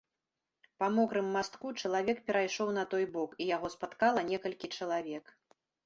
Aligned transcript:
Па 0.83 0.87
мокрым 0.95 1.27
мастку 1.35 1.67
чалавек 1.83 2.17
перайшоў 2.31 2.73
на 2.81 2.89
той 2.95 3.05
бок, 3.19 3.39
і 3.41 3.51
яго 3.55 3.67
спаткала 3.79 4.29
некалькі 4.35 4.77
чалавек. 4.77 5.25